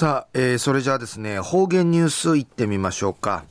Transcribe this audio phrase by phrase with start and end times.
[0.00, 3.44] さあ、えー、それじゃあですね、方言ニュースいってみましょうか。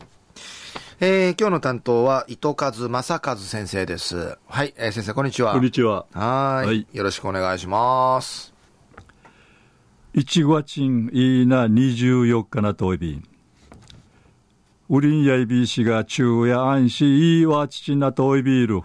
[0.99, 4.35] えー、今日の担当は、糸数正和先生です。
[4.47, 5.53] はい、えー、先生、こんにちは。
[5.53, 6.07] こんにちは。
[6.11, 6.87] はいはい。
[6.91, 8.51] よろしくお願いします。
[10.15, 13.23] 1月いいな24日なといびん。
[14.89, 18.81] ウリンやいびしが昼夜安しいいわちちなといびる。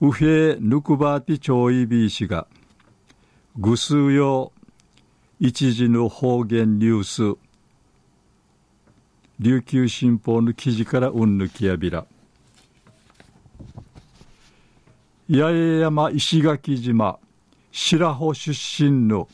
[0.00, 2.48] ウヘヌクバーティチョイビーシが、
[3.56, 4.50] ぐすうよ
[5.44, 7.36] 一時の方言ニュース。
[9.40, 12.06] 琉球新報の記事からうんぬきやびら。
[15.28, 17.18] 八重山石垣島
[17.72, 19.26] 白穂出身の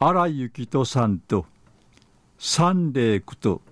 [0.00, 1.46] 荒井幸人さんと
[2.36, 3.62] 三霊区と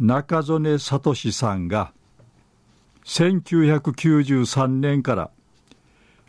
[0.00, 1.92] 中曽根聡さんが
[3.04, 5.30] 1993年から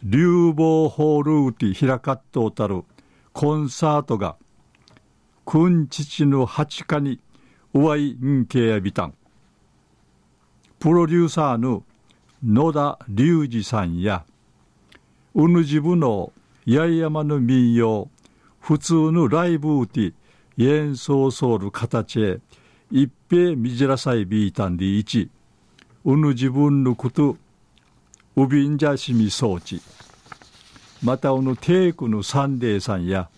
[0.04, 2.84] 流房ホールウティ開かっとうたる。
[3.36, 4.38] コンサートが、
[5.44, 7.20] 君父の八日に、
[7.74, 9.14] うわいんけやびたん。
[10.80, 11.84] プロデューサーの
[12.46, 14.24] 野田隆二さんや、
[15.34, 16.32] うぬじぶの
[16.66, 18.08] 八重山の民謡、
[18.62, 20.14] 普通のライブウティ、
[20.58, 22.40] 演奏ソウル形へ、
[22.90, 25.30] 一平みじらさいびいたんでいち、
[26.06, 27.36] うぬ自分のこと、
[28.38, 29.82] うびんじゃしみ装置。
[31.04, 33.30] またあのテイクのサンデーさんや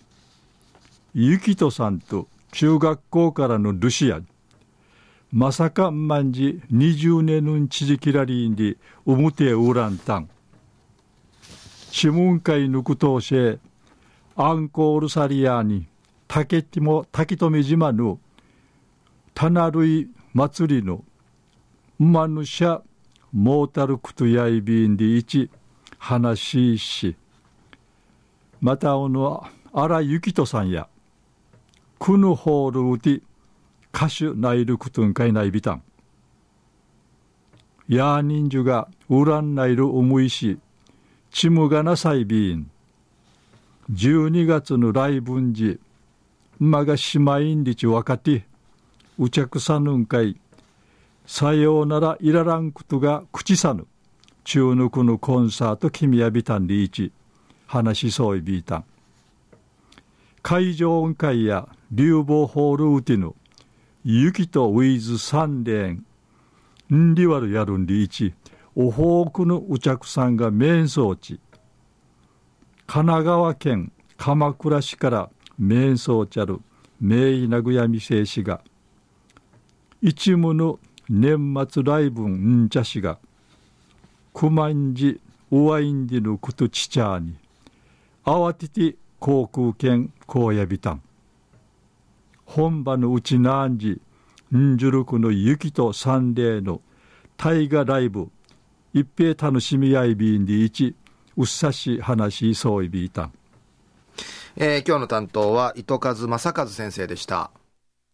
[1.14, 4.20] ユキトさんと中学校からのルシア
[5.30, 10.28] まさかんまんじ20年のちじきらりんでうむてうらんたん。
[11.90, 13.58] 諮問会ぬくとうせ
[14.36, 15.86] アンコールサリアに
[16.28, 18.20] 竹きも滝留島の
[19.34, 21.04] タナルイ祭りの
[21.98, 22.82] 馬ぬしゃ
[23.32, 25.50] モータルクトヤイビンでいち
[25.98, 27.16] 話しし
[28.60, 30.88] またおの荒幸人さんや
[31.98, 33.22] クヌホールウティ
[33.94, 35.82] 歌手ナイルクトンカイナイビタン
[37.88, 40.58] ヤーニンジュがウランナイルウムイシ
[41.30, 42.70] チムガナサイビーン
[43.92, 45.80] 12月の来分時
[46.58, 48.44] まがしまいんりちわかて
[49.18, 50.38] うちゃくさぬんかい
[51.28, 53.86] さようならいららんことが口さぬ。
[54.44, 57.12] 中抜くのコンサート君やびたんりいち。
[57.68, 58.78] 話しそういびいた。
[58.78, 58.84] ん
[60.42, 63.34] 会場音階や流房ホールウティヌ
[64.02, 66.06] 雪とウィズ三連
[66.90, 68.32] んりわるやるんりいち
[68.74, 71.38] おほうくのうちゃくさんが面相地。
[72.86, 76.60] 神奈川県鎌倉市から面相ちゃる
[76.98, 78.62] 名医名古屋未成氏が。
[80.00, 80.78] 一無の
[81.10, 83.18] 年末来分んちゃしが。
[84.32, 85.18] 九万寺
[85.50, 87.36] おわいんでのことちちゃに。
[88.28, 91.02] 慌てて航空券荒野びたん
[92.44, 93.78] 本場のうちなん
[94.74, 96.82] んじゅるくの雪と三例の
[97.38, 98.30] 大河ライブ。
[98.92, 100.94] 一平楽しみ合いびんでいち
[101.38, 103.22] うっさし話しそういびいた。
[103.24, 103.32] ん、
[104.56, 107.50] えー、今日の担当は糸数正和先生でした。